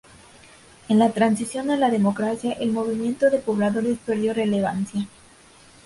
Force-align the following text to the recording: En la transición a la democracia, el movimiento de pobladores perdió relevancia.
En 0.89 0.97
la 0.97 1.11
transición 1.11 1.69
a 1.69 1.77
la 1.77 1.91
democracia, 1.91 2.53
el 2.53 2.71
movimiento 2.71 3.29
de 3.29 3.37
pobladores 3.37 3.99
perdió 4.03 4.33
relevancia. 4.33 5.05